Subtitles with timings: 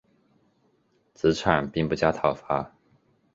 [1.13, 2.73] 子产并不加讨伐。